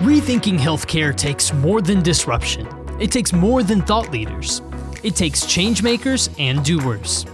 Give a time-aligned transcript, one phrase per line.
[0.00, 2.66] Rethinking healthcare takes more than disruption.
[2.98, 4.62] It takes more than thought leaders.
[5.02, 7.26] It takes changemakers and doers.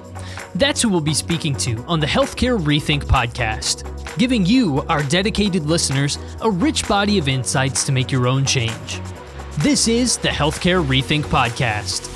[0.57, 3.85] That's who we'll be speaking to on the Healthcare Rethink podcast,
[4.19, 9.01] giving you, our dedicated listeners, a rich body of insights to make your own change.
[9.59, 12.13] This is the Healthcare Rethink podcast.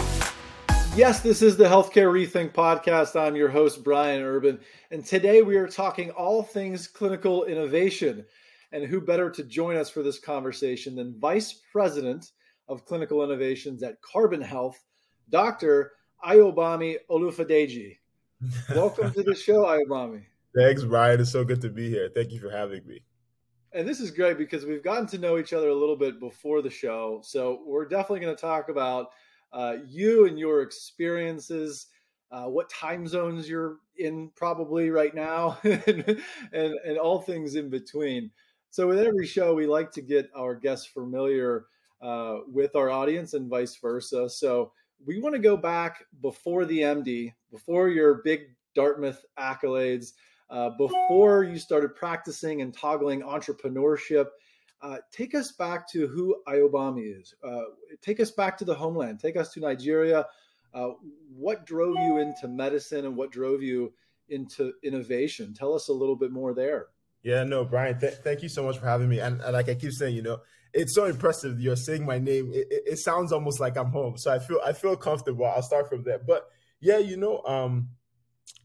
[0.96, 3.14] Yes, this is the Healthcare Rethink podcast.
[3.14, 4.58] I'm your host, Brian Urban,
[4.90, 8.26] and today we are talking all things clinical innovation.
[8.72, 12.30] And who better to join us for this conversation than Vice President
[12.68, 14.80] of Clinical Innovations at Carbon Health,
[15.28, 15.92] Dr.
[16.24, 17.96] Ayobami Olufadeji.
[18.74, 20.22] Welcome to the show, Ayobami.
[20.56, 21.20] Thanks, Brian.
[21.20, 22.10] It's so good to be here.
[22.14, 23.00] Thank you for having me.
[23.72, 26.60] And this is great because we've gotten to know each other a little bit before
[26.60, 27.20] the show.
[27.22, 29.08] So we're definitely going to talk about
[29.52, 31.86] uh, you and your experiences,
[32.32, 36.20] uh, what time zones you're in probably right now, and,
[36.52, 38.30] and, and all things in between.
[38.70, 41.66] So, with every show, we like to get our guests familiar
[42.00, 44.28] uh, with our audience and vice versa.
[44.30, 44.72] So,
[45.04, 48.42] we want to go back before the MD, before your big
[48.74, 50.12] Dartmouth accolades,
[50.50, 54.26] uh, before you started practicing and toggling entrepreneurship.
[54.82, 57.34] Uh, take us back to who Ayobami is.
[57.44, 57.62] Uh,
[58.00, 59.20] take us back to the homeland.
[59.20, 60.26] Take us to Nigeria.
[60.72, 60.90] Uh,
[61.34, 63.92] what drove you into medicine and what drove you
[64.28, 65.52] into innovation?
[65.52, 66.86] Tell us a little bit more there.
[67.22, 69.20] Yeah, no, Brian, th- thank you so much for having me.
[69.20, 70.38] And, and, like I keep saying, you know,
[70.72, 71.60] it's so impressive.
[71.60, 72.50] You're saying my name.
[72.52, 74.16] It, it, it, sounds almost like I'm home.
[74.16, 75.44] So I feel I feel comfortable.
[75.44, 76.18] I'll start from there.
[76.18, 76.48] But
[76.80, 77.88] yeah, you know, um,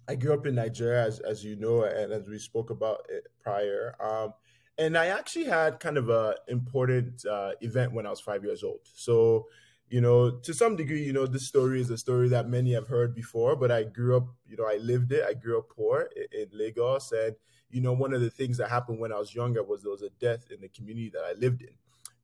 [0.07, 3.27] I grew up in Nigeria, as, as you know, and as we spoke about it
[3.41, 3.95] prior.
[3.99, 4.33] Um,
[4.77, 8.63] and I actually had kind of a important uh, event when I was five years
[8.63, 8.81] old.
[8.93, 9.47] So,
[9.89, 12.87] you know, to some degree, you know, this story is a story that many have
[12.87, 13.55] heard before.
[13.55, 15.23] But I grew up, you know, I lived it.
[15.27, 17.35] I grew up poor in, in Lagos, and
[17.75, 20.01] you know, one of the things that happened when I was younger was there was
[20.01, 21.75] a death in the community that I lived in.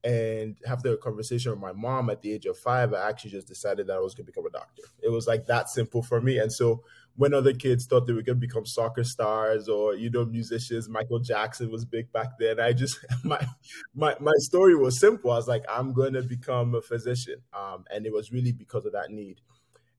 [0.10, 3.50] And after a conversation with my mom at the age of five, I actually just
[3.50, 4.84] decided that I was going to become a doctor.
[5.04, 6.38] It was like that simple for me.
[6.38, 6.84] And so
[7.18, 10.88] when other kids thought they were going to become soccer stars or you know musicians,
[10.88, 12.62] Michael Jackson was big back then.
[12.62, 13.46] I just my
[13.94, 15.32] my my story was simple.
[15.32, 18.86] I was like, I'm going to become a physician, um, and it was really because
[18.86, 19.42] of that need.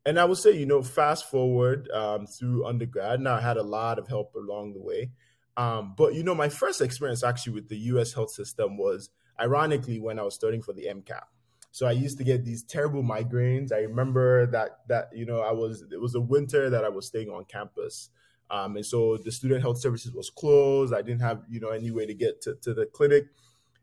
[0.04, 3.20] And I would say, you know, fast forward um, through undergrad.
[3.20, 5.10] Now I had a lot of help along the way.
[5.56, 8.14] Um, but you know, my first experience actually with the U.S.
[8.14, 11.24] health system was ironically when I was studying for the MCAT.
[11.72, 13.72] So I used to get these terrible migraines.
[13.72, 17.06] I remember that that you know I was it was a winter that I was
[17.06, 18.10] staying on campus,
[18.50, 20.92] um, and so the student health services was closed.
[20.94, 23.24] I didn't have you know any way to get to, to the clinic,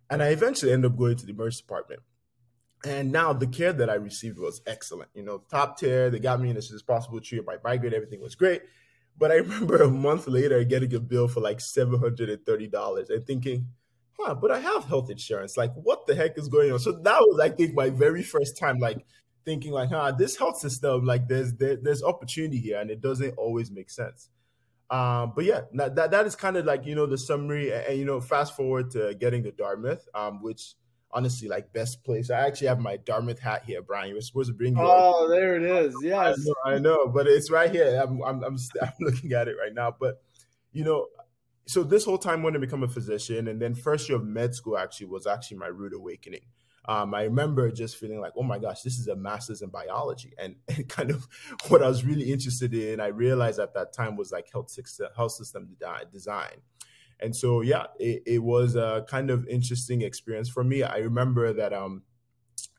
[0.10, 2.02] and I eventually ended up going to the emergency department.
[2.86, 5.10] And now the care that I received was excellent.
[5.14, 6.10] You know, top tier.
[6.12, 7.94] They got me in as soon as possible, treated my migraine.
[7.94, 8.62] Everything was great.
[9.20, 13.68] But I remember a month later getting a bill for like seven hundred and thinking,
[14.18, 15.58] "Huh, but I have health insurance.
[15.58, 18.58] Like, what the heck is going on?" So that was, I think, my very first
[18.58, 19.06] time like
[19.46, 23.36] thinking, like, "Huh, this health system, like, there's there, there's opportunity here, and it doesn't
[23.38, 24.30] always make sense."
[24.90, 27.86] Um, but yeah, that, that that is kind of like you know the summary, and,
[27.86, 30.76] and, you know, fast forward to getting to Dartmouth, um, which
[31.12, 32.30] honestly like best place.
[32.30, 34.10] I actually have my Dartmouth hat here, Brian.
[34.10, 34.76] You were supposed to bring.
[34.76, 34.84] You.
[34.84, 35.96] Oh, there it is.
[36.04, 38.02] Yes, I know, I know, but it's right here.
[38.02, 39.96] I'm I'm I'm, I'm looking at it right now.
[39.98, 40.22] But
[40.72, 41.08] you know,
[41.66, 44.56] so this whole time when to become a physician, and then first year of med
[44.56, 46.42] school actually was actually my rude awakening.
[46.86, 50.34] Um, I remember just feeling like, oh my gosh, this is a master's in biology,
[50.40, 51.28] and, and kind of
[51.68, 53.00] what I was really interested in.
[53.00, 55.76] I realized at that time was like health system, health system
[56.12, 56.62] design.
[57.22, 60.84] And so, yeah, it, it was a kind of interesting experience for me.
[60.84, 62.04] I remember that, um,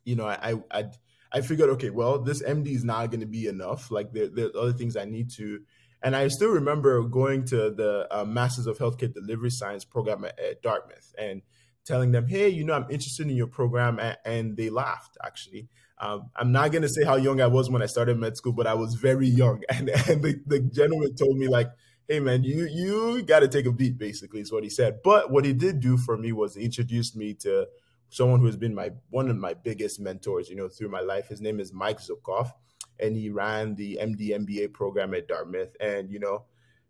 [0.05, 0.85] you know, I, I,
[1.33, 3.91] I figured, okay, well, this MD is not going to be enough.
[3.91, 5.61] Like there, there's other things I need to.
[6.03, 10.39] And I still remember going to the uh, Masters of Healthcare Delivery Science program at,
[10.41, 11.43] at, Dartmouth and
[11.85, 14.01] telling them, hey, you know, I'm interested in your program.
[14.25, 15.69] And, they laughed, actually.
[15.99, 18.55] Um, I'm not going to say how young I was when I started med school,
[18.55, 19.63] but I was very young.
[19.69, 21.69] And, and the, the gentleman told me, like,
[22.11, 23.97] hey man, you you got to take a beat.
[23.97, 24.99] Basically, is what he said.
[25.03, 27.69] But what he did do for me was introduce me to
[28.09, 30.51] someone who has been my one of my biggest mentors.
[30.51, 31.29] You know, through my life.
[31.29, 32.51] His name is Mike Zubkoff,
[32.99, 35.77] and he ran the MD MBA program at Dartmouth.
[35.81, 36.47] And you know,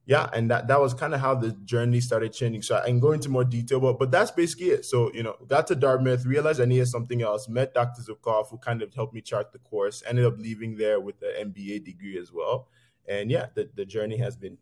[0.07, 2.63] yeah, and that that was kind of how the journey started changing.
[2.63, 4.87] So I can go into more detail, but but that's basically it.
[4.87, 7.47] So you know, got to Dartmouth, realized I needed something else.
[7.47, 8.01] Met Dr.
[8.01, 10.03] Zubkoff, who kind of helped me chart the course.
[10.09, 12.69] Ended up leaving there with an MBA degree as well.
[13.07, 14.57] And yeah, the, the journey has been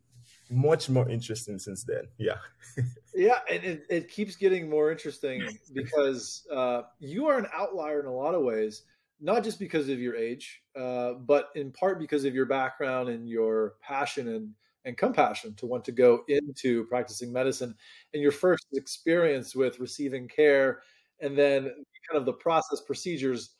[0.50, 2.04] much more interesting since then.
[2.18, 2.38] Yeah.
[3.14, 5.42] yeah, and it, it keeps getting more interesting
[5.72, 8.82] because uh, you are an outlier in a lot of ways,
[9.20, 13.28] not just because of your age, uh, but in part because of your background and
[13.28, 14.54] your passion and
[14.84, 17.74] and compassion to want to go into practicing medicine
[18.14, 20.80] and your first experience with receiving care
[21.20, 23.50] and then kind of the process procedures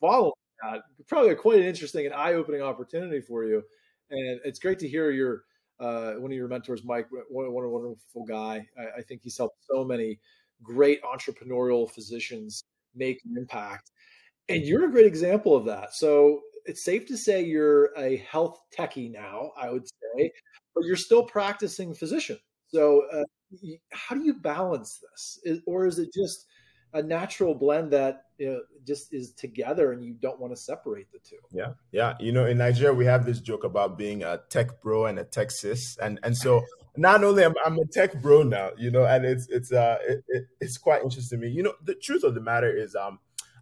[0.00, 0.80] following that.
[1.06, 3.62] Probably quite an interesting and eye opening opportunity for you.
[4.10, 5.44] And it's great to hear your
[5.80, 8.66] uh, one of your mentors, Mike, one, one a wonderful guy.
[8.78, 10.18] I, I, think he's helped so many
[10.62, 12.64] great entrepreneurial physicians
[12.94, 13.92] make an impact.
[14.48, 15.94] And you're a great example of that.
[15.94, 20.32] So it's safe to say you're a health techie now, I would say,
[20.74, 22.38] but you're still practicing physician.
[22.68, 23.24] So uh,
[23.92, 25.38] how do you balance this?
[25.44, 26.46] Is, or is it just
[26.92, 31.10] a natural blend that you know, just is together and you don't want to separate
[31.12, 31.36] the two.
[31.52, 31.72] Yeah.
[31.92, 32.14] Yeah.
[32.20, 35.24] You know, in Nigeria, we have this joke about being a tech bro and a
[35.24, 35.96] tech sis.
[35.98, 36.62] And, and so
[36.96, 40.24] not only am I'm a tech bro now, you know, and it's, it's, uh, it,
[40.28, 41.52] it, it's quite interesting to me.
[41.52, 43.18] You know, the truth of the matter is, um,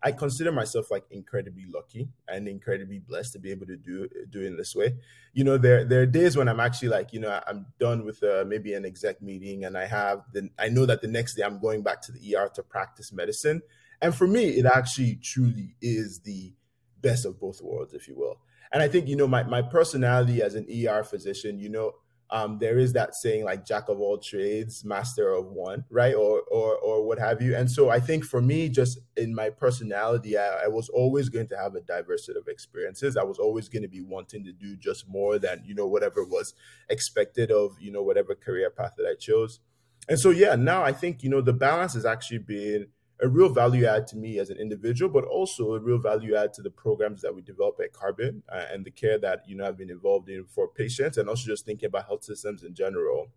[0.07, 4.41] I consider myself like incredibly lucky and incredibly blessed to be able to do do
[4.41, 4.95] it in this way.
[5.33, 8.23] You know, there there are days when I'm actually like, you know, I'm done with
[8.23, 11.43] uh, maybe an exec meeting, and I have the I know that the next day
[11.43, 13.63] I'm going back to the ER to practice medicine,
[14.01, 16.55] and for me, it actually truly is the
[17.01, 18.39] best of both worlds, if you will.
[18.71, 21.95] And I think you know my my personality as an ER physician, you know,
[22.31, 26.15] um, there is that saying like jack of all trades master of one right?
[26.15, 27.55] Or or or what have you.
[27.55, 31.49] And so i think for me just in my personality I, I, was always going
[31.49, 33.17] to have a diverse set of experiences.
[33.17, 36.25] I was always going to be wanting to do just more than you know whatever
[36.25, 36.55] was
[36.89, 39.61] expected of you know whatever career path that i chose.
[40.09, 42.89] And so yeah now i think you know the balance has actually been
[43.21, 46.53] a real value add to me as an individual, but also a real value add
[46.55, 49.67] to the programs that we develop at Carbon uh, and the care that you know
[49.67, 53.29] I've been involved in for patients, and also just thinking about health systems in general.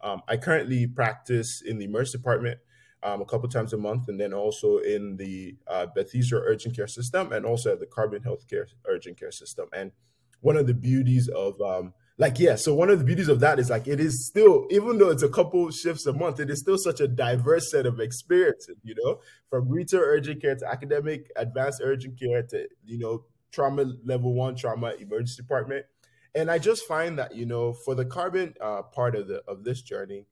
[0.00, 2.58] Um, I currently practice in the emergency department
[3.02, 6.88] um, a couple times a month, and then also in the uh, Bethesda urgent care
[6.88, 9.68] system, and also at the Carbon Healthcare urgent care system.
[9.72, 9.92] And
[10.40, 13.58] one of the beauties of um, like yeah so one of the beauties of that
[13.58, 16.60] is like it is still even though it's a couple shifts a month it is
[16.60, 19.20] still such a diverse set of experiences you know?
[19.48, 24.54] From retail urgent care to academic advanced urgent care to you know trauma level one
[24.54, 25.86] trauma emergency department.
[26.34, 29.64] And i just find that you know for the carbon uh, part of the of
[29.64, 30.26] this journey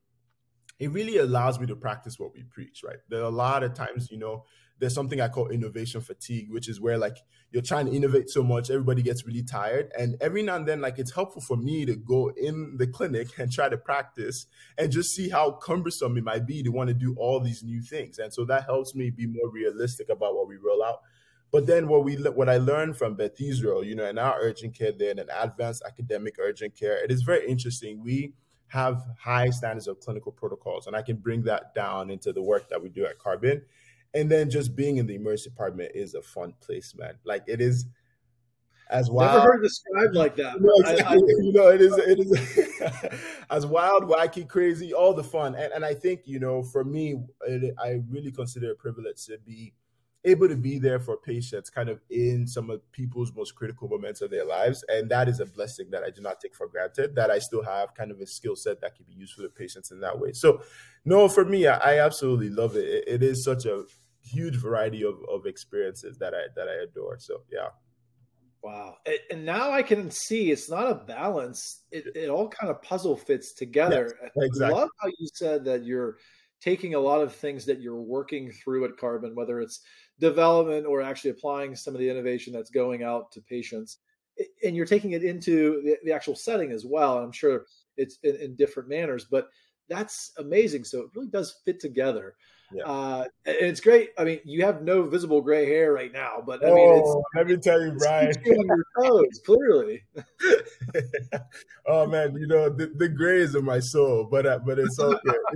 [0.79, 2.99] it really allows me to practice what we preach right?
[3.09, 4.45] There are a lot of times you know
[4.79, 7.17] there's something I call innovation fatigue, which is where like
[7.51, 9.91] you're trying to innovate so much, everybody gets really tired.
[9.99, 13.29] And every now and then, like it's helpful for me to go in the clinic
[13.39, 14.47] and try to practice
[14.77, 17.81] and just see how cumbersome it might be to want to do all these new
[17.81, 18.19] things.
[18.19, 21.01] And so that helps me be more realistic about what we roll out.
[21.53, 24.75] But then what we what I learned from Beth Israel, you know, in our urgent
[24.77, 28.03] care there and an advanced academic urgent care, it is very interesting.
[28.03, 28.35] We
[28.69, 32.69] have high standards of clinical protocols, and I can bring that down into the work
[32.69, 33.63] that we do at Carbon
[34.17, 37.15] and then just being in the emergency department is a fun place, man.
[37.25, 37.85] Like it is
[38.89, 39.35] as wild.
[39.35, 40.57] Never heard described like that.
[40.61, 41.05] No, exactly.
[41.05, 43.21] I, I, you know, it is it is
[43.51, 45.55] as wild, wacky, crazy, all the fun.
[45.55, 47.17] And and I think you know, for me,
[47.47, 49.75] it, I really consider it a privilege to be
[50.25, 54.21] able to be there for patients kind of in some of people's most critical moments
[54.21, 57.15] of their lives and that is a blessing that i do not take for granted
[57.15, 59.49] that i still have kind of a skill set that can be used for the
[59.49, 60.61] patients in that way so
[61.05, 62.89] no for me i, I absolutely love it.
[62.89, 63.85] it it is such a
[64.27, 67.19] huge variety of, of experiences that I that I adore.
[67.19, 67.69] So yeah.
[68.63, 68.97] Wow.
[69.31, 71.85] And now I can see it's not a balance.
[71.93, 74.17] It, it all kind of puzzle fits together.
[74.21, 74.75] Yes, exactly.
[74.75, 76.17] I love how you said that you're
[76.61, 79.83] taking a lot of things that you're working through at Carbon, whether it's
[80.19, 83.99] development or actually applying some of the innovation that's going out to patients,
[84.65, 87.19] and you're taking it into the, the actual setting as well.
[87.19, 87.67] I'm sure
[87.97, 89.49] it's in, in different manners, but
[89.89, 90.83] that's amazing.
[90.85, 92.35] So it really does fit together.
[92.73, 92.85] Yeah.
[92.85, 94.11] Uh, and it's great.
[94.19, 97.23] I mean, you have no visible gray hair right now, but I mean, it's, oh,
[97.37, 100.03] let me tell you, Brian, your toes, clearly.
[101.87, 104.99] oh man, you know the, the gray is in my soul, but uh, but it's
[104.99, 105.21] okay.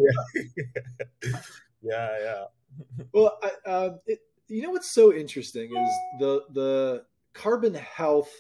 [1.25, 1.33] yeah,
[1.83, 2.45] yeah, yeah.
[3.13, 8.31] Well, I, uh, it, you know what's so interesting is the the carbon health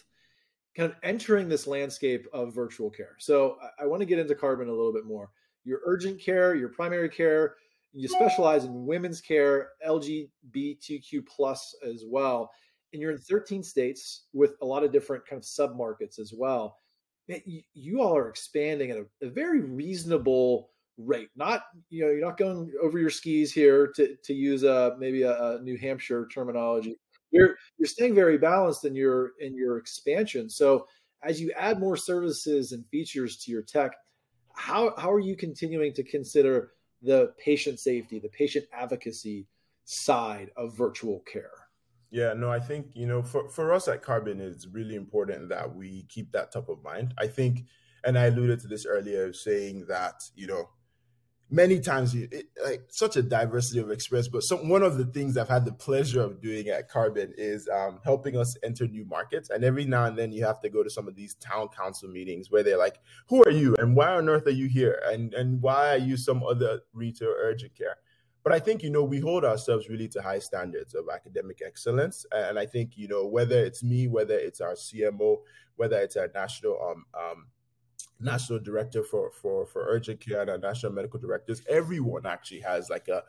[0.76, 3.16] kind of entering this landscape of virtual care.
[3.18, 5.30] So I, I want to get into carbon a little bit more.
[5.64, 7.56] Your urgent care, your primary care
[7.92, 12.50] you specialize in women's care, LGBTQ plus as well,
[12.92, 16.32] and you're in 13 states with a lot of different kind of sub markets as
[16.36, 16.78] well.
[17.26, 21.28] You, you all are expanding at a, a, very reasonable rate.
[21.36, 25.22] Not you know you're not going over your skis here to to use a maybe
[25.22, 26.96] a, a New Hampshire terminology.
[27.30, 30.50] You're you're staying very balanced in your in your expansion.
[30.50, 30.86] So
[31.22, 33.92] as you add more services and features to your tech,
[34.54, 39.46] how how are you continuing to consider the patient safety, the patient advocacy
[39.84, 41.50] side of virtual care?
[42.10, 45.74] Yeah, no, I think, you know, for, for us at Carbon, it's really important that
[45.74, 47.14] we keep that top of mind.
[47.18, 47.66] I think,
[48.04, 50.68] and I alluded to this earlier, saying that, you know,
[51.50, 55.04] many times you it, like such a diversity of experience but some one of the
[55.06, 59.04] things i've had the pleasure of doing at carbon is um, helping us enter new
[59.04, 61.68] markets and every now and then you have to go to some of these town
[61.68, 65.02] council meetings where they're like who are you and why on earth are you here
[65.06, 67.96] and and why are you some other retail urgent care?
[68.42, 72.24] But i think you know we hold ourselves really to high standards of academic excellence
[72.32, 75.38] and i think you know whether it's me whether it's our cmo
[75.76, 77.46] whether it's our national um, um
[78.20, 82.90] national director for for for urgent care and our national medical directors everyone actually has
[82.90, 83.22] like a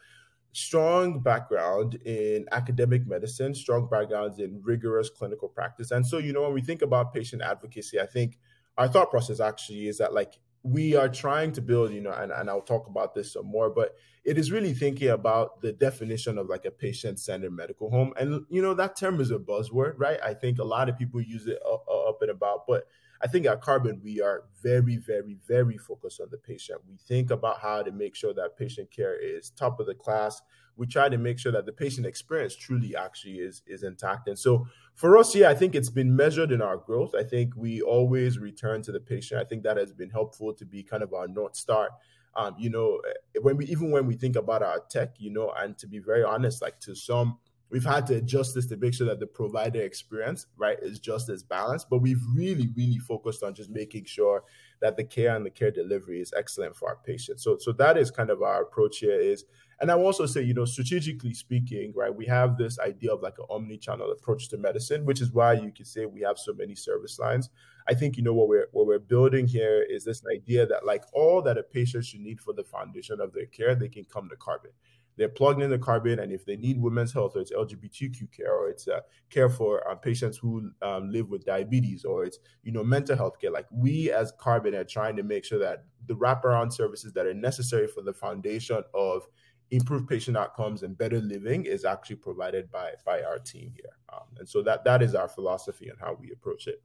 [0.54, 5.92] strong background in academic medicine strong backgrounds in rigorous clinical practice.
[5.92, 8.38] And so you know when we think about patient advocacy i think
[8.78, 12.32] our thought process actually is that like we are trying to build you know and,
[12.32, 16.38] and i'll talk about this some more but it is really thinking about the definition
[16.38, 18.14] of like a patient-centered medical home.
[18.20, 20.20] And you know that term is a buzzword right?
[20.24, 22.86] I think a lot of people use it uh, uh, up and about but
[23.24, 26.82] I think at Carbon, we are very, very, very focused on the patient.
[26.88, 30.42] We think about how to make sure that patient care is top of the class.
[30.78, 34.28] We try to make sure that the patient experience truly actually is, is intact.
[34.28, 37.14] And so for us, yeah, I think it's been measured in our growth.
[37.14, 39.40] I think we always return to the patient.
[39.42, 41.90] I think that has been helpful to be kind of our North Star.
[42.34, 43.02] Um, you know,
[43.42, 46.24] when we even when we think about our tech, you know, and to be very
[46.24, 47.40] honest, like to some
[47.72, 51.30] we've had to adjust this to make sure that the provider experience right is just
[51.30, 54.44] as balanced but we've really really focused on just making sure
[54.82, 57.44] that the care and the care delivery is excellent for our patients.
[57.44, 59.46] So so that is kind of our approach here is
[59.80, 63.38] and i also say you know strategically speaking right we have this idea of like
[63.40, 66.76] an omni-channel approach to medicine which is why you can say we have so many
[66.76, 67.50] service lines.
[67.88, 71.04] I think you know what we're what we're building here is this idea that like
[71.14, 74.30] all that a patient should need for the foundation of their care they can come
[74.30, 74.72] to carbon
[75.18, 78.54] they're plugged in the carbon and if they need women's health or it's lgbtq care
[78.54, 79.00] or it's uh,
[79.30, 83.40] care for uh, patients who um, live with diabetes or it's you know mental health
[83.40, 87.26] care like we as carbon are trying to make sure that the wraparound services that
[87.26, 89.28] are necessary for the foundation of
[89.72, 93.92] improved patient outcomes and better living is actually provided by by our team here.
[94.14, 96.82] Um, and so that that is our philosophy and how we approach it.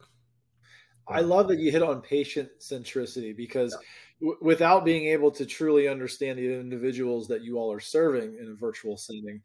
[1.09, 3.87] I love that you hit on patient centricity because yeah
[4.41, 8.55] without being able to truly understand the individuals that you all are serving in a
[8.55, 9.41] virtual setting,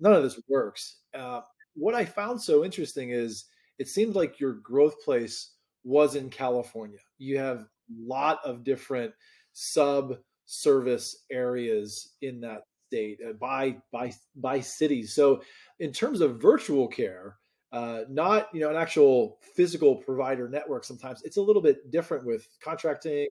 [0.00, 1.00] none of this works.
[1.14, 1.40] Uh,
[1.74, 3.46] what I found so interesting is
[3.78, 5.54] it seemed like your growth place
[5.84, 6.98] was in California.
[7.18, 9.12] You have a lot of different
[9.52, 10.16] sub
[10.46, 15.14] service areas in that state uh, by by by cities.
[15.14, 15.42] So
[15.80, 17.36] in terms of virtual care,
[17.72, 20.84] uh, not you know an actual physical provider network.
[20.84, 23.26] Sometimes it's a little bit different with contracting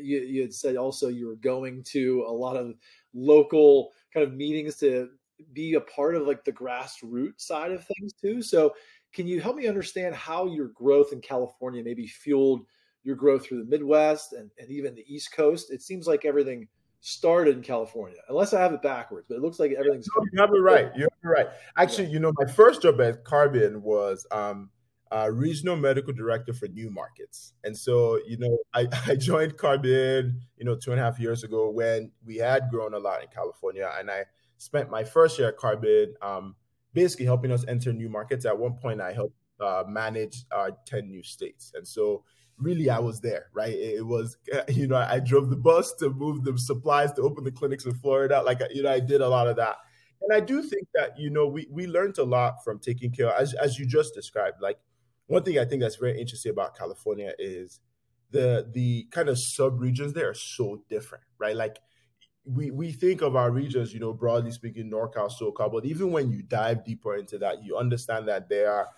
[0.00, 2.74] you, you had said also you were going to a lot of
[3.14, 5.08] local kind of meetings to
[5.52, 8.42] be a part of like the grassroots side of things too.
[8.42, 8.74] So
[9.12, 12.64] can you help me understand how your growth in California maybe fueled
[13.04, 15.70] your growth through the Midwest and, and even the East Coast?
[15.70, 16.68] It seems like everything
[17.00, 20.06] started in California, unless I have it backwards, but it looks like everything's.
[20.32, 20.90] you have it right.
[20.96, 21.46] You have it right.
[21.76, 24.70] Actually, you know, my first job at Carbon was um,
[25.12, 27.52] uh, regional medical director for new markets.
[27.64, 31.44] And so, you know, I, I joined Carbon, you know, two and a half years
[31.44, 33.90] ago when we had grown a lot in California.
[33.98, 34.24] And I
[34.56, 36.56] spent my first year at Carbon um,
[36.94, 38.46] basically helping us enter new markets.
[38.46, 41.72] At one point, I helped uh, manage our 10 new states.
[41.74, 42.24] And so,
[42.58, 43.74] really, I was there, right?
[43.74, 44.36] It was,
[44.68, 47.94] you know, I drove the bus to move the supplies to open the clinics in
[47.94, 48.42] Florida.
[48.42, 49.76] Like, you know, I did a lot of that.
[50.22, 53.34] And I do think that, you know, we, we learned a lot from taking care,
[53.34, 54.78] as, as you just described, like,
[55.32, 57.80] one thing I think that's very interesting about California is
[58.30, 61.56] the the kind of sub regions there are so different, right?
[61.56, 61.78] Like
[62.44, 66.30] we we think of our regions, you know, broadly speaking, NorCal, SoCal, but even when
[66.30, 68.88] you dive deeper into that, you understand that there are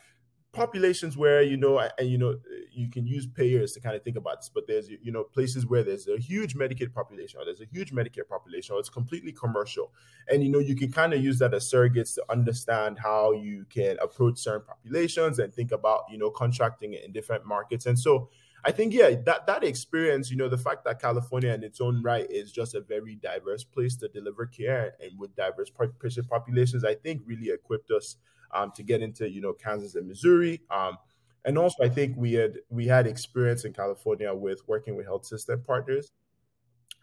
[0.55, 2.37] populations where you know and you know
[2.73, 5.67] you can use payers to kind of think about this but there's you know places
[5.67, 9.33] where there's a huge medicaid population or there's a huge medicare population or it's completely
[9.33, 9.93] commercial.
[10.29, 13.67] And you know you can kind of use that as surrogates to understand how you
[13.69, 17.87] can approach certain populations and think about you know contracting it in different markets.
[17.87, 18.31] And so
[18.67, 22.03] I think yeah, that that experience, you know, the fact that California in its own
[22.03, 25.71] right is just a very diverse place to deliver care and with diverse
[26.01, 28.17] patient populations, I think really equipped us
[28.55, 30.63] um, to get into you know Kansas and Missouri.
[30.71, 30.99] Um,
[31.45, 35.27] and also, I think we had we had experience in California with working with health
[35.27, 36.13] system partners.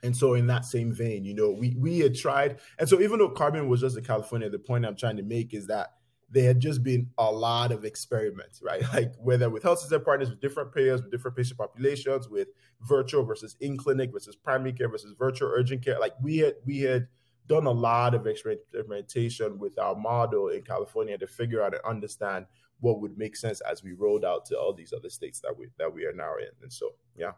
[0.03, 3.19] And so, in that same vein, you know, we we had tried, and so even
[3.19, 5.89] though Carbon was just in California, the point I'm trying to make is that
[6.31, 8.81] there had just been a lot of experiments, right?
[8.93, 12.47] Like whether with health system partners, with different payers, with different patient populations, with
[12.81, 15.99] virtual versus in clinic versus primary care versus virtual urgent care.
[15.99, 17.07] Like we had we had
[17.47, 22.45] done a lot of experimentation with our model in California to figure out and understand
[22.79, 25.67] what would make sense as we rolled out to all these other states that we
[25.77, 26.49] that we are now in.
[26.61, 27.31] And so, yeah.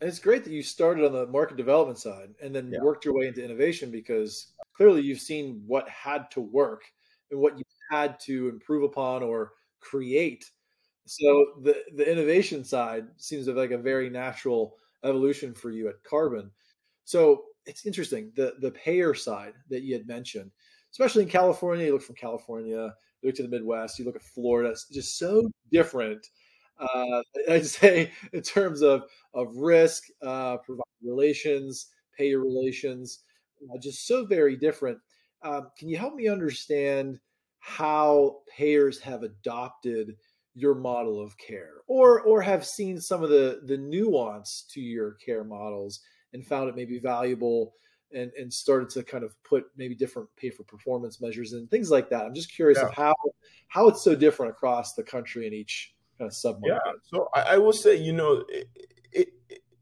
[0.00, 2.80] And it's great that you started on the market development side and then yeah.
[2.82, 6.82] worked your way into innovation because clearly you've seen what had to work
[7.30, 10.50] and what you had to improve upon or create.
[11.06, 16.50] So the the innovation side seems like a very natural evolution for you at Carbon.
[17.04, 20.50] So it's interesting the the payer side that you had mentioned,
[20.92, 21.86] especially in California.
[21.86, 24.70] You look from California, you look to the Midwest, you look at Florida.
[24.70, 26.26] It's just so different.
[26.78, 29.04] Uh, I'd say in terms of
[29.34, 30.58] of risk, uh,
[31.02, 33.20] relations, payer relations,
[33.62, 34.98] uh, just so very different.
[35.42, 37.18] Um, can you help me understand
[37.58, 40.16] how payers have adopted
[40.54, 45.12] your model of care, or or have seen some of the the nuance to your
[45.14, 46.00] care models
[46.32, 47.74] and found it maybe valuable
[48.12, 51.90] and and started to kind of put maybe different pay for performance measures and things
[51.90, 52.24] like that.
[52.24, 52.88] I'm just curious yeah.
[52.88, 53.14] of how
[53.68, 57.42] how it's so different across the country in each kind of sub Yeah, so I,
[57.42, 58.68] I, will say, you know, it,
[59.12, 59.28] it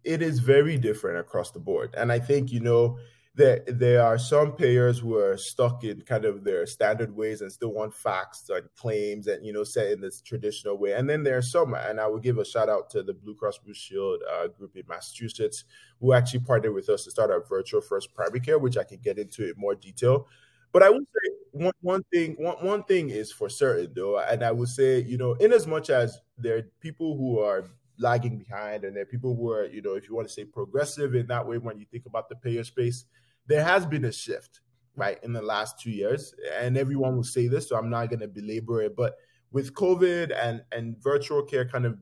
[0.03, 2.99] it is very different across the board, and I think you know
[3.37, 7.51] there there are some payers who are stuck in kind of their standard ways and
[7.51, 10.93] still want fax and claims and you know set in this traditional way.
[10.93, 13.35] And then there are some and i will give a shout out to the blue
[13.35, 15.65] cross blue shield uh, group in massachusetts
[16.01, 18.99] who actually partnered with us to start our virtual first primary care which i can
[18.99, 20.29] get into in more detail.
[20.73, 24.45] But i would say one, one thing one, one thing is for certain though and
[24.45, 27.65] i would say you know in as much as there are people who are
[27.99, 30.45] lagging behind and there are people who are you know if you want to say
[30.45, 33.05] progressive in that way when you think about the payer space
[33.47, 34.61] there has been a shift,
[34.97, 38.21] right, in the last two years, and everyone will say this, so I'm not going
[38.21, 39.17] to belabor it, but
[39.51, 41.97] with COVID and and virtual care kind of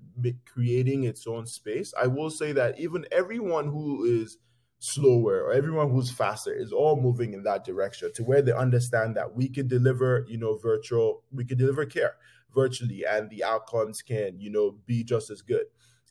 [0.47, 4.39] creating its own space, I will say that even everyone who is
[4.79, 9.17] slower or everyone who's faster is all moving in that direction to where they understand
[9.17, 12.15] that we can deliver, you know, virtual, we can deliver care
[12.55, 15.65] virtually, and the outcomes can, you know, be just as good.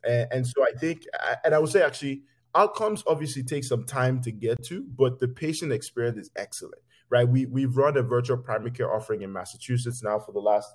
[0.04, 1.04] And, and so I think,
[1.44, 2.22] and I would say actually,
[2.56, 7.28] outcomes obviously take some time to get to, but the patient experience is excellent, right?
[7.28, 10.74] We we've run a virtual primary care offering in Massachusetts now for the last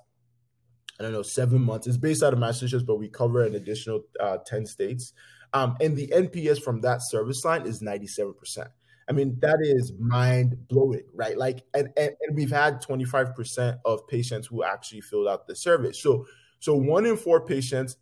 [0.99, 1.85] I don't know seven months.
[1.87, 5.13] It's based out of Massachusetts, but we cover an additional uh, ten states.
[5.53, 8.69] Um, and the NPS from that service line is ninety seven percent.
[9.09, 11.37] I mean, that is mind blowing, right?
[11.37, 15.93] Like, and, and, and we've had 25% of patients who actually filled out the survey.
[15.93, 16.25] So,
[16.59, 17.95] so one in four patients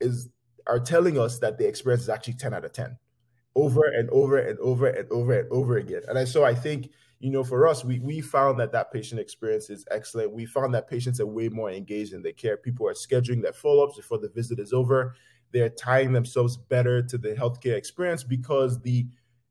[0.00, 0.28] is
[0.66, 2.96] are telling us that the experience is actually 10 out of 10,
[3.56, 6.02] over and over and over and over and over again.
[6.08, 9.70] And so I think, you know, for us, we, we found that that patient experience
[9.70, 10.32] is excellent.
[10.32, 12.56] We found that patients are way more engaged in their care.
[12.56, 15.14] People are scheduling their follow ups before the visit is over.
[15.52, 19.06] They're tying themselves better to the healthcare experience because the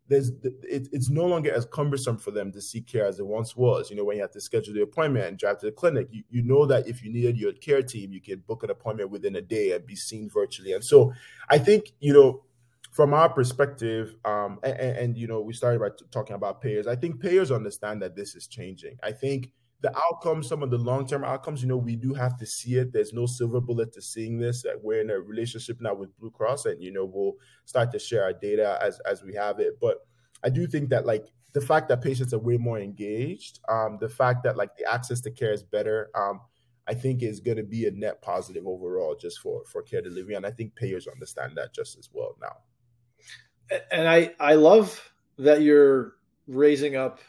[0.10, 3.56] there's it, it's no longer as cumbersome for them to seek care as it once
[3.56, 3.92] was.
[3.92, 6.24] You know, when you have to schedule the appointment and drive to the clinic, you,
[6.30, 9.36] you know that if you needed your care team, you can book an appointment within
[9.36, 10.74] a day and be seen virtually.
[10.74, 11.14] And so
[11.50, 12.42] I think, you know,
[13.00, 16.86] from our perspective, um, and, and, you know, we started by t- talking about payers.
[16.86, 18.98] I think payers understand that this is changing.
[19.02, 22.36] I think the outcomes, some of the long term outcomes, you know, we do have
[22.40, 22.92] to see it.
[22.92, 24.66] There's no silver bullet to seeing this.
[24.82, 28.24] We're in a relationship now with Blue Cross, and you know, we'll start to share
[28.24, 29.80] our data as as we have it.
[29.80, 30.00] But
[30.44, 34.10] I do think that like the fact that patients are way more engaged, um, the
[34.10, 36.42] fact that like the access to care is better, um,
[36.86, 40.36] I think is going to be a net positive overall just for for care delivery,
[40.36, 42.58] and I think payers understand that just as well now
[43.92, 46.16] and I I love that you're
[46.48, 47.20] raising up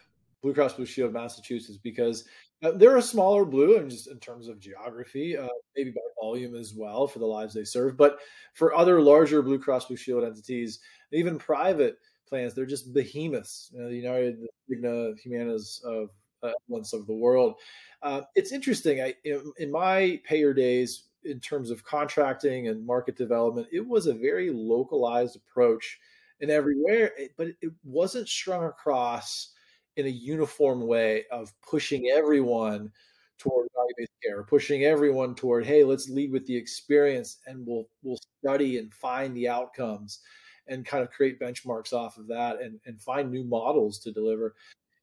[0.43, 2.25] Blue Cross Blue Shield Massachusetts because
[2.63, 6.55] uh, they're a smaller blue and just in terms of geography, uh, maybe by volume
[6.55, 7.97] as well for the lives they serve.
[7.97, 8.19] But
[8.55, 10.81] for other larger Blue Cross Blue Shield entities,
[11.13, 11.99] even private
[12.29, 13.71] plans, they're just behemoths.
[13.73, 16.11] You know, the United, the Humanas of
[16.43, 17.55] uh, of the world.
[18.03, 19.01] Uh, it's interesting.
[19.01, 24.07] I in, in my payer days, in terms of contracting and market development, it was
[24.07, 25.99] a very localized approach
[26.41, 29.53] and everywhere, but it wasn't strung across
[29.97, 32.91] in a uniform way of pushing everyone
[33.39, 38.19] toward value-based care, pushing everyone toward, hey, let's lead with the experience and we'll we'll
[38.43, 40.21] study and find the outcomes
[40.69, 44.55] and kind of create benchmarks off of that and, and find new models to deliver.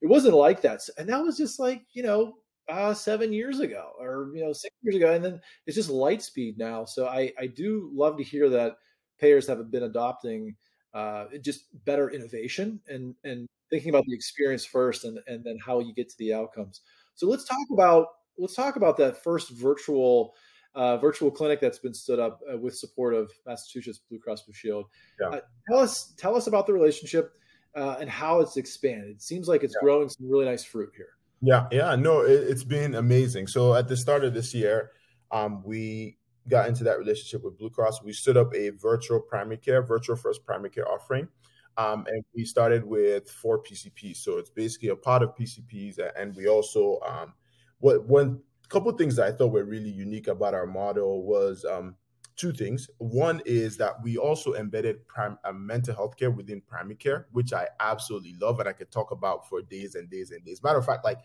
[0.02, 0.82] It wasn't like that.
[0.98, 2.36] And that was just like, you know,
[2.70, 5.14] uh, seven years ago or, you know, six years ago.
[5.14, 6.86] And then it's just light speed now.
[6.86, 8.78] So I, I do love to hear that
[9.20, 10.56] payers have been adopting
[10.98, 15.80] uh, just better innovation and and thinking about the experience first and and then how
[15.80, 16.82] you get to the outcomes.
[17.14, 18.08] So let's talk about
[18.40, 20.34] let's talk about that first virtual
[20.74, 24.56] uh, virtual clinic that's been stood up uh, with support of Massachusetts Blue Cross Blue
[24.56, 24.86] Shield.
[25.22, 25.28] Yeah.
[25.28, 27.32] Uh, tell us tell us about the relationship
[27.76, 29.12] uh, and how it's expanded.
[29.12, 29.86] It seems like it's yeah.
[29.86, 31.10] growing some really nice fruit here.
[31.44, 33.46] Yeah, yeah, no, it, has been amazing.
[33.46, 34.90] So at the start of this year,
[35.30, 36.18] um, we
[36.50, 40.16] got into that relationship with Blue Cross, we stood up a virtual primary care, virtual
[40.16, 41.28] first primary care offering.
[41.78, 44.18] Um, and we started with four PCPs.
[44.18, 46.00] So it's basically a pot of PCPs.
[46.16, 47.34] And we also, um,
[47.80, 51.96] what one couple things that I thought were really unique about our model was um,
[52.36, 52.90] two things.
[52.98, 57.54] One is that we also embedded prim- uh, mental health care within primary care, which
[57.54, 60.64] I absolutely love and I could talk about for days and days and days.
[60.64, 61.20] Matter of fact, like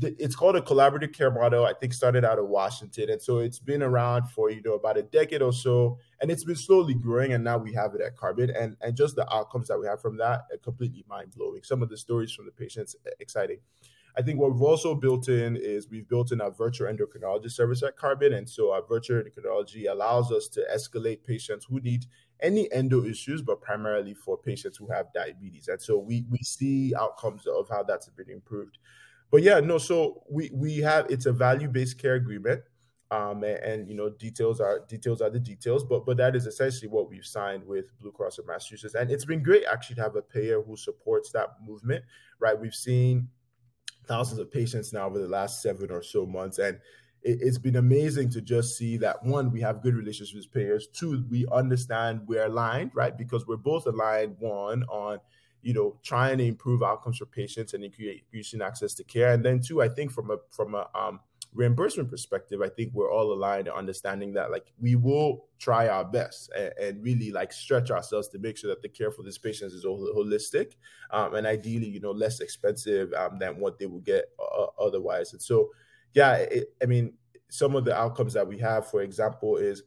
[0.00, 1.64] it's called a collaborative care model.
[1.64, 4.96] I think started out of Washington, and so it's been around for you know about
[4.96, 7.32] a decade or so, and it's been slowly growing.
[7.32, 10.00] And now we have it at Carbon, and and just the outcomes that we have
[10.00, 11.62] from that are completely mind blowing.
[11.62, 13.58] Some of the stories from the patients exciting.
[14.16, 17.82] I think what we've also built in is we've built in our virtual endocrinology service
[17.82, 18.32] at Carbon.
[18.32, 22.06] and so our virtual endocrinology allows us to escalate patients who need
[22.40, 25.66] any endo issues, but primarily for patients who have diabetes.
[25.68, 28.78] And so we we see outcomes of how that's been improved
[29.30, 29.78] but yeah, no.
[29.78, 32.62] So we we have it's a value based care agreement,
[33.10, 35.84] um, and, and, you know details are details are the details.
[35.84, 39.24] But but that is essentially what we've signed with Blue Cross of Massachusetts, and it's
[39.24, 42.04] been great actually to have a payer who supports that movement.
[42.38, 43.28] Right, we've seen
[44.06, 46.78] thousands of patients now over the last seven or so months, and
[47.24, 50.86] it, has been amazing to just see that one we have good relationships with payers.
[50.88, 54.36] Two, we understand we're aligned, right, because we're both aligned.
[54.38, 55.18] One on
[55.64, 59.32] you know, trying to improve outcomes for patients and increasing access to care.
[59.32, 61.20] And then too, I think from a from a um,
[61.54, 66.04] reimbursement perspective, I think we're all aligned in understanding that like we will try our
[66.04, 69.38] best and, and, really like stretch ourselves to make sure that the care for these
[69.38, 70.72] patients is holistic
[71.12, 75.32] um, and ideally, you know, less expensive um, than what they would get uh, otherwise.
[75.32, 75.70] And so,
[76.12, 77.14] yeah, it, I mean,
[77.48, 79.82] some of the outcomes that we have, for example, is,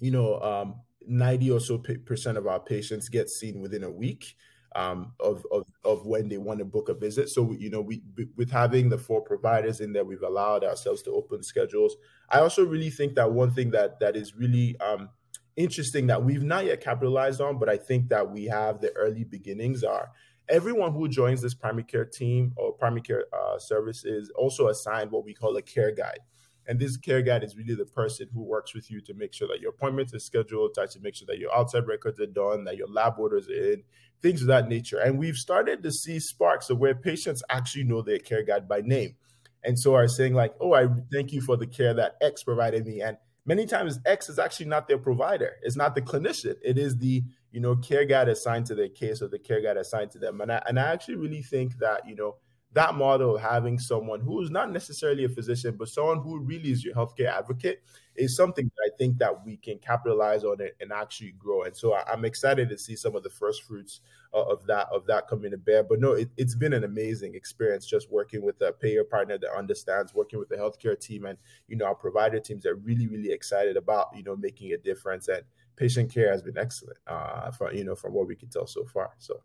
[0.00, 4.36] you know, um, 90 or so percent of our patients get seen within a week
[4.74, 7.28] um, of, of, of when they want to book a visit.
[7.28, 8.02] So, you know, we
[8.36, 11.96] with having the four providers in there, we've allowed ourselves to open schedules.
[12.30, 15.10] I also really think that one thing that that is really um,
[15.56, 19.24] interesting that we've not yet capitalized on, but I think that we have the early
[19.24, 20.10] beginnings are
[20.48, 25.10] everyone who joins this primary care team or primary care uh, service is also assigned
[25.10, 26.20] what we call a care guide.
[26.68, 29.48] And this care guide is really the person who works with you to make sure
[29.48, 32.76] that your appointments are scheduled, to make sure that your outside records are done, that
[32.76, 33.84] your lab orders are in,
[34.20, 34.98] things of that nature.
[34.98, 38.82] And we've started to see sparks of where patients actually know their care guide by
[38.82, 39.16] name.
[39.64, 42.86] And so are saying, like, oh, I thank you for the care that X provided
[42.86, 43.00] me.
[43.00, 45.56] And many times X is actually not their provider.
[45.62, 46.56] It's not the clinician.
[46.62, 49.78] It is the, you know, care guide assigned to their case or the care guide
[49.78, 50.42] assigned to them.
[50.42, 52.36] And I, and I actually really think that, you know,
[52.72, 56.70] that model of having someone who is not necessarily a physician, but someone who really
[56.70, 57.82] is your healthcare advocate
[58.14, 61.62] is something that I think that we can capitalize on it and actually grow.
[61.62, 64.00] And so I'm excited to see some of the first fruits
[64.34, 65.82] of that of that coming to bear.
[65.82, 69.56] But no, it, has been an amazing experience just working with a payer partner that
[69.56, 73.32] understands, working with the healthcare team, and you know our provider teams are really really
[73.32, 75.28] excited about you know making a difference.
[75.28, 75.42] And
[75.76, 78.84] patient care has been excellent, uh, from you know from what we can tell so
[78.84, 79.12] far.
[79.18, 79.40] So.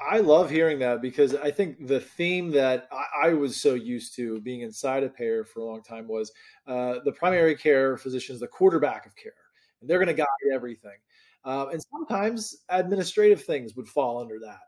[0.00, 4.14] I love hearing that because I think the theme that I, I, was so used
[4.16, 6.32] to being inside a payer for a long time was
[6.66, 9.32] uh, the primary care physician is the quarterback of care,
[9.80, 10.98] and they're going to guide everything.
[11.44, 14.60] Uh, and sometimes administrative things would fall under that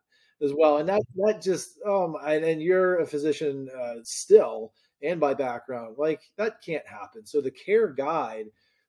[0.43, 0.79] as well.
[0.79, 5.97] And that that just um and, and you're a physician uh, still and by background,
[5.99, 7.25] like that can't happen.
[7.27, 8.47] So the care guide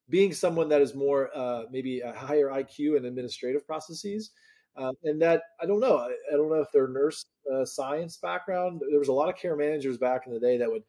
[0.10, 4.32] being someone that is more uh, maybe a higher IQ and administrative processes
[4.78, 5.98] uh, and that I don't know.
[5.98, 8.82] I, I, don't know if they're nurse uh, science background.
[8.90, 10.84] There was a lot of care managers back in the day that would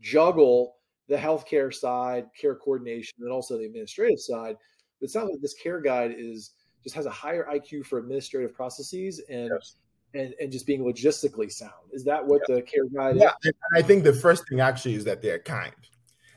[0.00, 0.76] juggle
[1.08, 4.56] the healthcare side, care coordination, and also the administrative side.
[5.00, 6.52] But it sounds like this care guide is
[6.82, 9.76] just has a higher IQ for administrative processes and yes.
[10.14, 11.72] and, and just being logistically sound.
[11.92, 12.56] Is that what yeah.
[12.56, 13.32] the care guide yeah.
[13.44, 13.52] is?
[13.74, 15.74] I think the first thing actually is that they're kind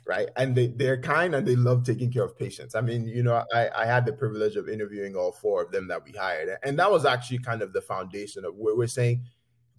[0.07, 0.29] right?
[0.35, 2.75] And they, they're kind and they love taking care of patients.
[2.75, 5.87] I mean, you know, I, I had the privilege of interviewing all four of them
[5.89, 6.57] that we hired.
[6.63, 9.23] And that was actually kind of the foundation of where we're saying,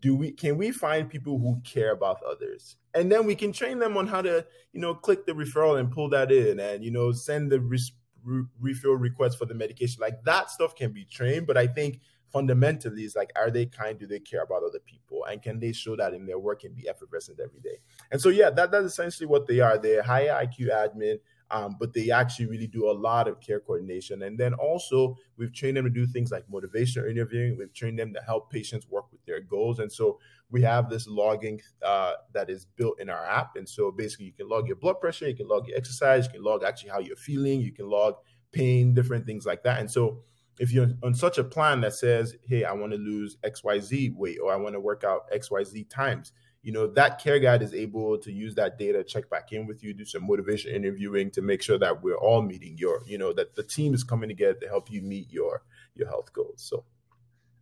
[0.01, 2.77] do we can we find people who care about others?
[2.95, 5.91] And then we can train them on how to, you know, click the referral and
[5.91, 10.01] pull that in and, you know, send the re- refill request for the medication.
[10.01, 11.47] Like that stuff can be trained.
[11.47, 12.01] But I think
[12.33, 13.99] fundamentally is like are they kind?
[13.99, 15.25] Do they care about other people?
[15.25, 17.79] And can they show that in their work and be effervescent every day?
[18.11, 19.79] And so yeah that, that's essentially what they are.
[19.79, 21.19] They're high iq admin
[21.51, 24.23] um, but they actually really do a lot of care coordination.
[24.23, 27.57] And then also we've trained them to do things like motivational interviewing.
[27.59, 29.79] We've trained them to help patients work with their goals.
[29.79, 30.19] And so
[30.51, 33.57] we have this logging uh, that is built in our app.
[33.57, 36.33] And so basically you can log your blood pressure you can log your exercise you
[36.33, 38.17] can log actually how you're feeling you can log
[38.53, 39.81] pain different things like that.
[39.81, 40.23] And so
[40.59, 44.39] if you're on such a plan that says, hey, I want to lose XYZ weight
[44.43, 48.19] or I want to work out XYZ times, you know that care guide is able
[48.19, 51.63] to use that data check back in with you do some motivation interviewing to make
[51.63, 54.69] sure that we're all meeting your you know that the team is coming together to
[54.69, 55.63] help you meet your
[55.95, 56.85] your health goals so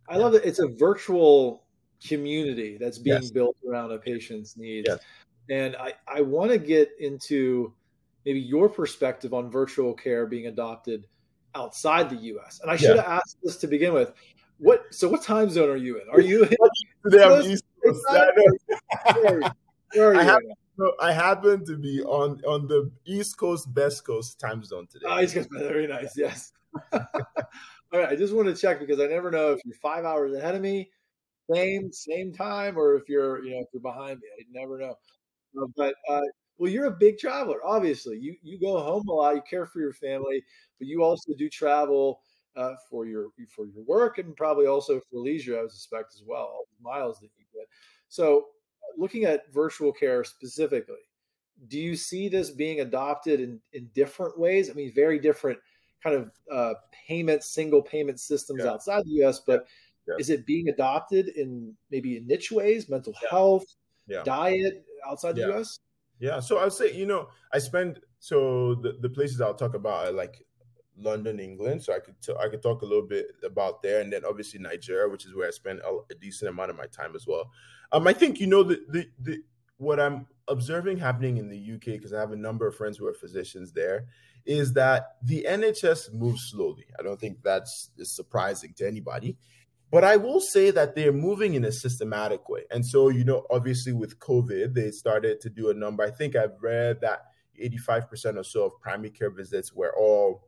[0.09, 1.63] i love that it's a virtual
[2.05, 3.31] community that's being yes.
[3.31, 4.99] built around a patient's needs yes.
[5.49, 7.73] and i i want to get into
[8.25, 11.07] maybe your perspective on virtual care being adopted
[11.55, 13.01] outside the us and i should yeah.
[13.01, 14.13] have asked this to begin with
[14.57, 16.43] what so what time zone are you in are you
[17.11, 17.63] in East
[19.95, 20.51] I, happen,
[20.99, 25.05] I happen to be on on the East Coast, Best Coast time zone today.
[25.07, 26.17] Oh, East Coast, very nice.
[26.17, 26.51] Yes.
[26.91, 26.99] All
[27.93, 30.55] right, I just want to check because I never know if you're five hours ahead
[30.55, 30.91] of me,
[31.51, 34.27] same same time, or if you're you know if you're behind me.
[34.39, 34.95] I never know.
[35.59, 36.21] Uh, but uh,
[36.57, 37.59] well, you're a big traveler.
[37.65, 39.35] Obviously, you you go home a lot.
[39.35, 40.43] You care for your family,
[40.77, 42.21] but you also do travel.
[42.55, 46.23] Uh, for your for your work and probably also for leisure, I would suspect as
[46.25, 46.39] well.
[46.39, 47.67] All the miles that you get.
[48.07, 48.47] So,
[48.97, 51.05] looking at virtual care specifically,
[51.67, 54.69] do you see this being adopted in, in different ways?
[54.69, 55.59] I mean, very different
[56.03, 56.73] kind of uh,
[57.07, 58.71] payment, single payment systems yeah.
[58.71, 59.65] outside the US, but
[60.07, 60.15] yeah.
[60.19, 63.29] is it being adopted in maybe in niche ways, mental yeah.
[63.29, 63.65] health,
[64.23, 65.79] diet outside the US?
[66.19, 66.39] Yeah.
[66.39, 70.07] So I would say, you know, I spend, so the, the places I'll talk about
[70.07, 70.43] are like
[70.99, 71.83] London, England.
[71.83, 74.59] So I could t- I could talk a little bit about there, and then obviously
[74.59, 77.51] Nigeria, which is where I spend a, a decent amount of my time as well.
[77.91, 79.43] Um, I think you know the the, the
[79.77, 83.07] what I'm observing happening in the UK because I have a number of friends who
[83.07, 84.05] are physicians there
[84.45, 86.85] is that the NHS moves slowly.
[86.97, 89.37] I don't think that's surprising to anybody.
[89.91, 92.63] But I will say that they're moving in a systematic way.
[92.71, 96.03] And so, you know, obviously with COVID, they started to do a number.
[96.03, 97.19] I think I've read that
[97.61, 100.46] 85% or so of primary care visits were all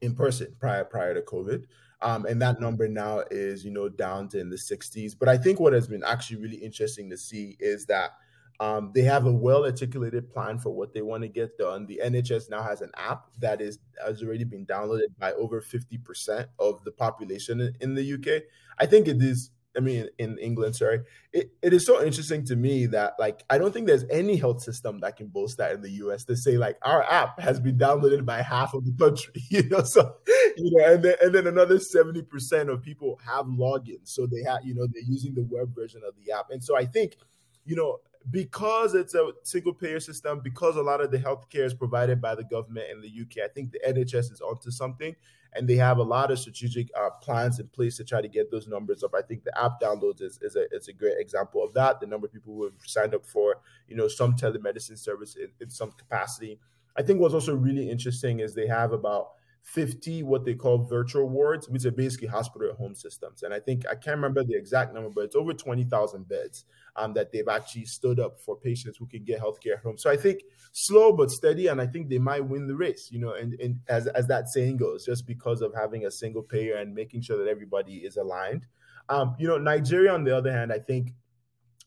[0.00, 1.64] in person prior prior to COVID.
[2.02, 5.14] Um, and that number now is you know down to in the 60s.
[5.18, 8.12] But I think what has been actually really interesting to see is that
[8.60, 11.86] um, they have a well articulated plan for what they want to get done.
[11.86, 16.46] The NHS now has an app that is has already been downloaded by over 50%
[16.58, 18.42] of the population in the UK.
[18.78, 21.00] I think it is I mean, in England, sorry.
[21.32, 24.60] It, it is so interesting to me that, like, I don't think there's any health
[24.60, 27.78] system that can boast that in the US to say, like, our app has been
[27.78, 29.82] downloaded by half of the country, you know?
[29.82, 30.16] So,
[30.58, 34.08] you know, and then, and then another 70% of people have logins.
[34.08, 36.50] So they have, you know, they're using the web version of the app.
[36.50, 37.16] And so I think,
[37.64, 41.74] you know, because it's a single payer system, because a lot of the healthcare is
[41.74, 45.16] provided by the government in the UK, I think the NHS is onto something
[45.54, 48.50] and they have a lot of strategic uh, plans in place to try to get
[48.50, 49.14] those numbers up.
[49.16, 52.00] I think the app downloads is, is, a, is a great example of that.
[52.00, 53.56] The number of people who have signed up for,
[53.88, 56.60] you know, some telemedicine service in, in some capacity.
[56.96, 59.30] I think what's also really interesting is they have about
[59.62, 63.42] 50 what they call virtual wards, which are basically hospital at home systems.
[63.42, 66.64] And I think I can't remember the exact number, but it's over 20,000 beds
[66.96, 69.98] um, that they've actually stood up for patients who can get healthcare at home.
[69.98, 73.20] So I think slow but steady, and I think they might win the race, you
[73.20, 76.76] know, and, and as, as that saying goes, just because of having a single payer
[76.76, 78.66] and making sure that everybody is aligned.
[79.08, 81.12] Um, you know, Nigeria, on the other hand, I think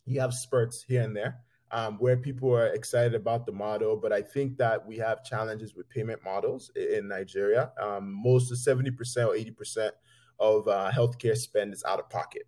[0.05, 1.39] you have spurts here and there
[1.73, 3.97] um, where people are excited about the model.
[3.97, 7.71] But I think that we have challenges with payment models in Nigeria.
[7.81, 8.91] Um, most of 70%
[9.27, 9.89] or 80%
[10.39, 12.43] of uh, healthcare spend is out of pocket.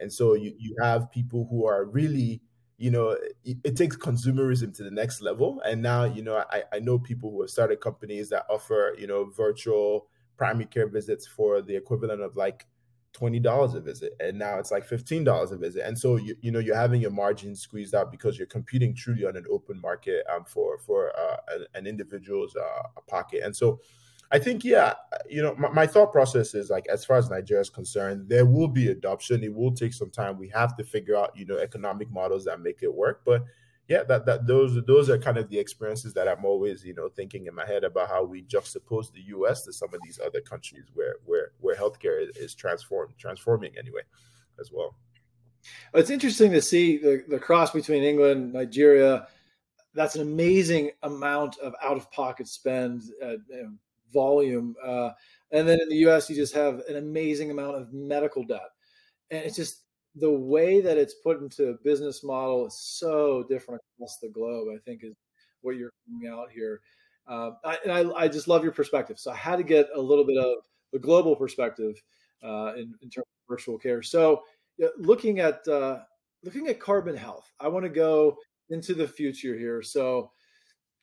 [0.00, 2.40] And so you, you have people who are really,
[2.76, 5.60] you know, it, it, takes consumerism to the next level.
[5.66, 9.06] And now, you know, I, I know people who have started companies that offer, you
[9.06, 10.06] know, virtual
[10.36, 12.66] primary care visits for the equivalent of like
[13.12, 15.84] twenty dollars a visit, and now it's like fifteen dollars a visit.
[15.84, 19.24] And so you you know you're having your margins squeezed out because you're competing truly
[19.24, 21.36] on an open market um, for for uh,
[21.74, 23.42] an, individual's uh, pocket.
[23.44, 23.80] And so
[24.30, 24.94] I think yeah,
[25.28, 28.44] you know my, my thought process is like as far as Nigeria is concerned, there
[28.44, 29.42] will be adoption.
[29.42, 30.38] It will take some time.
[30.38, 33.44] We have to figure out you know economic models that make it work, but
[33.88, 37.08] yeah, that that those those are kind of the experiences that I'm always you know
[37.08, 39.62] thinking in my head about how we juxtapose the U.S.
[39.64, 44.02] to some of these other countries where where where healthcare is, is transformed transforming anyway,
[44.60, 44.94] as well.
[45.94, 49.26] It's interesting to see the the cross between England, Nigeria.
[49.94, 53.36] That's an amazing amount of out of pocket spend uh,
[54.12, 55.10] volume, uh,
[55.52, 56.28] and then in the U.S.
[56.28, 58.70] you just have an amazing amount of medical debt,
[59.30, 63.80] and it's just the way that it's put into a business model is so different
[63.96, 64.68] across the globe.
[64.74, 65.16] I think is
[65.60, 66.80] what you're coming out here,
[67.28, 69.18] uh, I, and I, I, just love your perspective.
[69.18, 70.58] So I had to get a little bit of
[70.92, 72.00] the global perspective
[72.42, 74.02] uh, in, in, terms of virtual care.
[74.02, 74.42] So
[74.98, 76.00] looking at uh,
[76.42, 78.36] looking at carbon health, I want to go
[78.70, 79.82] into the future here.
[79.82, 80.30] So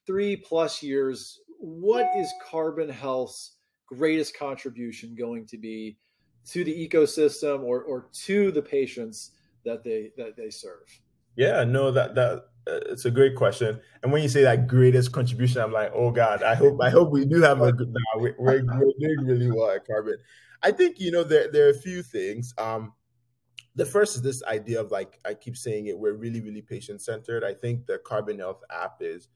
[0.08, 5.98] three plus years, what is carbon health's greatest contribution going to be
[6.48, 9.32] to the ecosystem or, or to the patients
[9.64, 10.88] that they that they serve?
[11.36, 13.80] Yeah, no, that that uh, it's a great question.
[14.02, 17.12] And when you say that greatest contribution, I'm like, oh God, I hope I hope
[17.12, 17.90] we do have a good.
[17.90, 20.18] Nah, we're, we're, we're doing really well at Carbon.
[20.64, 22.54] I think you know there there are a few things.
[22.58, 22.94] Um,
[23.76, 27.02] the first is this idea of like I keep saying it, we're really really patient
[27.02, 27.44] centered.
[27.44, 29.28] I think the Carbon Health app is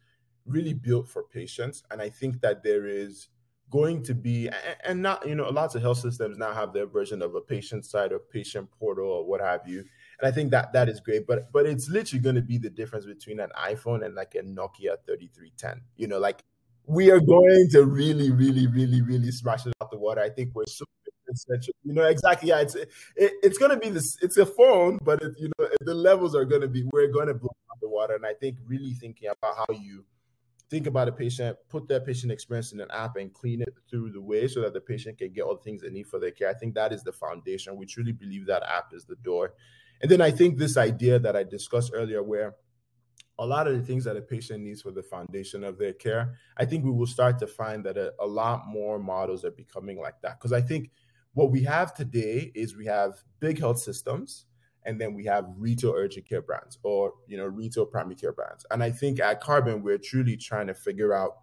[0.50, 3.30] really built for patients, and I think that there is
[3.70, 4.50] going to be
[4.84, 7.86] and not you know lots of health systems now have their version of a patient
[7.86, 9.86] side or patient portal or what have you
[10.20, 11.26] and I think that that is great.
[11.26, 14.40] But but it's literally going to be the difference between an iPhone and like a
[14.40, 15.82] Nokia 3310.
[15.96, 16.44] You know, like
[16.86, 20.22] we are going to really, really, really, really smash it out the water.
[20.22, 20.86] I think we're so.
[21.84, 22.50] You know, exactly.
[22.50, 24.18] Yeah, it's it, it's going to be this.
[24.24, 26.84] It's a phone, but it, you know the levels are going to be.
[26.92, 30.06] We're going to blow out the water, and I think really thinking about how you
[30.70, 34.12] think about a patient, put that patient experience in an app and clean it through
[34.12, 36.32] the way so that the patient can get all the things they need for their
[36.32, 36.50] care.
[36.50, 37.76] I think that is the foundation.
[37.76, 39.54] We truly believe that app is the door.
[40.02, 42.56] And then I think this idea that I discussed earlier, where
[43.40, 46.36] a lot of the things that a patient needs for the foundation of their care,
[46.58, 50.00] I think we will start to find that a, a lot more models are becoming
[50.00, 50.40] like that.
[50.40, 50.92] Because I think
[51.34, 54.46] what we have today is we have big health systems
[54.86, 58.66] and then we have retail urgent care brands or you know retail primary care brands
[58.72, 61.40] and i think at carbon we're truly trying to figure out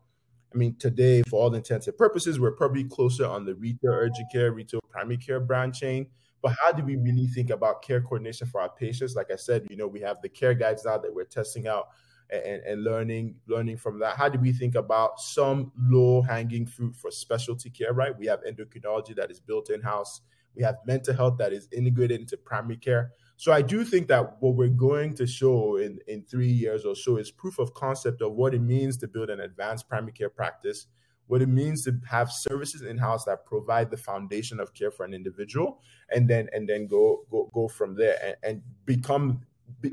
[0.55, 4.31] i mean today for all intents and purposes we're probably closer on the retail urgent
[4.33, 6.07] care retail primary care brand chain
[6.47, 9.17] but how do we really think about care coordination for our patients?
[9.17, 11.89] Like I said, you know, we have the care guides now that we're testing out
[12.31, 14.17] and, and learning learning from that.
[14.17, 17.93] How do we think about some low hanging fruit for specialty care?
[17.93, 20.21] Right, we have endocrinology that is built in house.
[20.55, 23.13] We have mental health that is integrated into primary care.
[23.37, 26.95] So I do think that what we're going to show in, in three years or
[26.97, 30.31] so is proof of concept of what it means to build an advanced primary care
[30.31, 30.87] practice
[31.27, 35.05] what it means to have services in house that provide the foundation of care for
[35.05, 39.41] an individual, and then and then go go go from there and, and become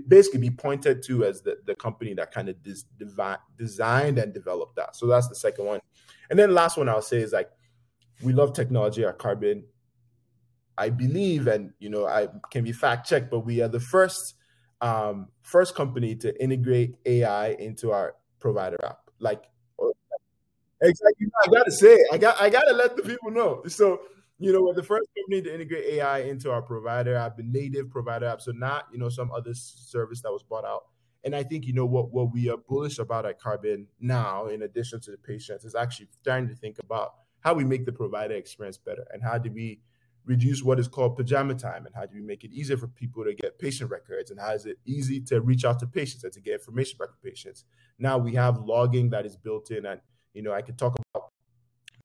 [0.08, 4.32] basically be pointed to as the, the company that kind of dis, devi- designed and
[4.32, 4.96] developed that.
[4.96, 5.80] So that's the second one.
[6.30, 7.50] And then last one I'll say is like
[8.22, 9.66] we love technology at Carbon.
[10.78, 14.36] I believe, and you know, I can be fact checked, but we are the first
[14.82, 19.00] um, first company to integrate AI into our provider app.
[19.20, 19.44] Like
[20.84, 21.28] Exactly.
[21.46, 23.64] I gotta say, I got I gotta let the people know.
[23.68, 24.02] So,
[24.38, 27.90] you know, we're the first company to integrate AI into our provider app, the native
[27.90, 28.42] provider app.
[28.42, 30.84] So not, you know, some other service that was bought out.
[31.24, 34.64] And I think, you know, what what we are bullish about at Carbon now, in
[34.64, 38.34] addition to the patients, is actually starting to think about how we make the provider
[38.36, 39.80] experience better and how do we
[40.26, 43.24] reduce what is called pajama time and how do we make it easier for people
[43.24, 46.32] to get patient records and how is it easy to reach out to patients and
[46.32, 47.66] to get information about the patients
[48.00, 50.00] now we have logging that is built in and
[50.34, 51.30] you know, I could talk about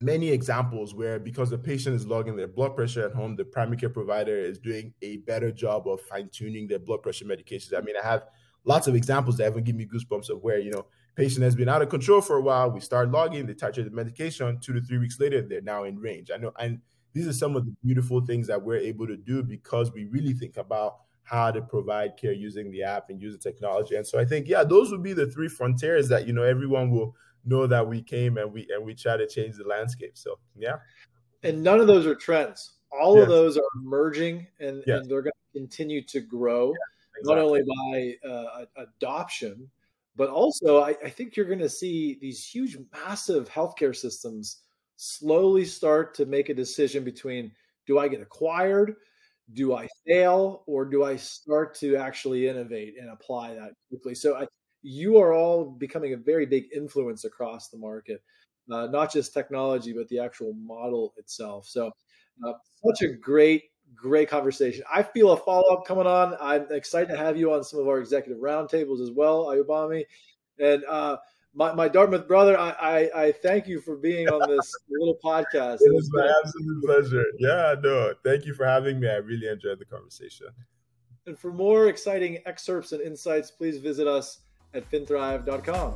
[0.01, 3.77] many examples where because the patient is logging their blood pressure at home, the primary
[3.77, 7.77] care provider is doing a better job of fine tuning their blood pressure medications.
[7.77, 8.25] I mean, I have
[8.63, 11.67] lots of examples that even give me goosebumps of where, you know, patient has been
[11.67, 12.71] out of control for a while.
[12.71, 15.97] We start logging, they titrate the medication, two to three weeks later, they're now in
[15.97, 16.29] range.
[16.33, 16.79] I know, and
[17.19, 20.31] these are some of the beautiful things that we're able to do because we really
[20.31, 23.95] think about how to provide care using the app and using technology.
[23.95, 26.91] And so I think, yeah, those would be the three frontiers that, you know, everyone
[26.91, 30.17] will know that we came and we and we try to change the landscape.
[30.17, 30.77] So yeah.
[31.43, 32.75] And none of those are trends.
[32.89, 33.23] All yes.
[33.23, 35.01] of those are emerging and, yes.
[35.01, 36.73] and they're going to continue to grow,
[37.17, 37.35] exactly.
[37.35, 37.61] not only
[38.23, 39.69] by uh, adoption,
[40.15, 44.63] but also I, I think you're going to see these huge, massive healthcare systems
[44.99, 47.51] slowly start to make a decision between
[47.87, 48.95] do I get acquired?
[49.53, 54.13] Do I fail or do I start to actually innovate and apply that quickly?
[54.13, 54.47] So I,
[54.81, 58.21] you are all becoming a very big influence across the market,
[58.69, 61.65] uh, not just technology, but the actual model itself.
[61.65, 61.91] So,
[62.45, 62.53] uh,
[62.85, 63.63] such a great,
[63.95, 64.83] great conversation.
[64.93, 66.35] I feel a follow up coming on.
[66.39, 70.03] I'm excited to have you on some of our executive roundtables as well, Ayobami.
[70.59, 71.17] And uh,
[71.53, 75.79] my, my Dartmouth brother, I, I, I, thank you for being on this little podcast.
[75.81, 77.25] It was my absolute pleasure.
[77.39, 79.09] Yeah, no, thank you for having me.
[79.09, 80.47] I really enjoyed the conversation.
[81.25, 84.39] And for more exciting excerpts and insights, please visit us
[84.73, 85.95] at finthrive.com.